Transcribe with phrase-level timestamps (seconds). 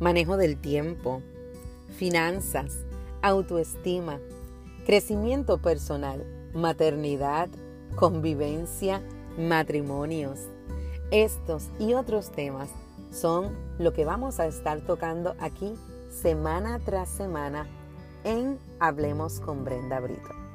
[0.00, 1.22] manejo del tiempo,
[1.96, 2.78] finanzas,
[3.22, 4.18] autoestima,
[4.86, 6.24] crecimiento personal,
[6.54, 7.48] maternidad,
[7.94, 9.02] convivencia,
[9.38, 10.40] matrimonios.
[11.10, 12.70] Estos y otros temas
[13.10, 15.74] son lo que vamos a estar tocando aquí
[16.10, 17.66] semana tras semana
[18.24, 20.49] en Hablemos con Brenda Brito.